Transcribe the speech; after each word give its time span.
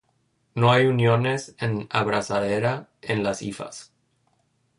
No 0.55 0.71
hay 0.71 0.87
uniones 0.87 1.53
en 1.59 1.85
abrazadera 1.91 2.89
en 3.03 3.21
las 3.23 3.43
hifas. 3.43 3.93